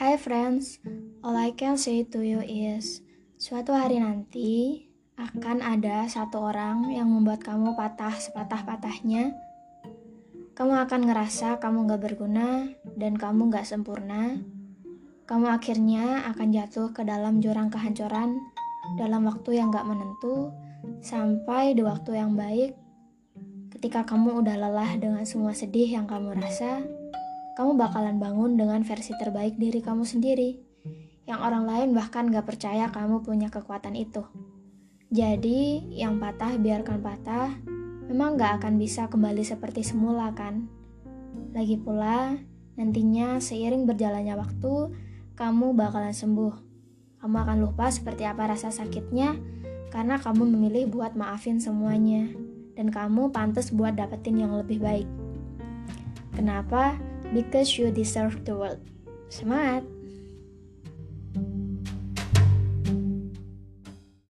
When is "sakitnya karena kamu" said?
48.70-50.46